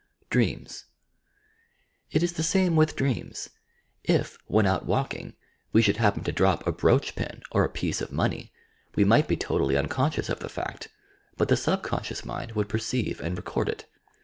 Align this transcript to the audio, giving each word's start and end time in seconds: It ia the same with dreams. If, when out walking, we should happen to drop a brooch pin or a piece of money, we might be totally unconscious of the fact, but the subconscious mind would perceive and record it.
It 0.31 0.63
ia 2.23 2.27
the 2.29 2.41
same 2.41 2.75
with 2.75 2.95
dreams. 2.95 3.51
If, 4.03 4.39
when 4.47 4.65
out 4.65 4.87
walking, 4.87 5.35
we 5.73 5.83
should 5.83 5.97
happen 5.97 6.23
to 6.23 6.31
drop 6.31 6.65
a 6.65 6.71
brooch 6.71 7.15
pin 7.15 7.43
or 7.51 7.63
a 7.63 7.69
piece 7.69 8.01
of 8.01 8.11
money, 8.11 8.51
we 8.95 9.03
might 9.03 9.27
be 9.27 9.37
totally 9.37 9.77
unconscious 9.77 10.27
of 10.27 10.39
the 10.39 10.49
fact, 10.49 10.87
but 11.37 11.49
the 11.49 11.55
subconscious 11.55 12.25
mind 12.25 12.53
would 12.53 12.67
perceive 12.67 13.21
and 13.21 13.37
record 13.37 13.69
it. 13.69 13.85